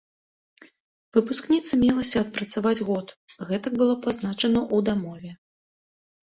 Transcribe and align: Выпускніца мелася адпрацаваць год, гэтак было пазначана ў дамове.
Выпускніца 1.17 1.73
мелася 1.83 2.17
адпрацаваць 2.25 2.85
год, 2.87 3.07
гэтак 3.51 3.77
было 3.83 3.93
пазначана 4.07 4.59
ў 4.75 4.89
дамове. 4.89 5.31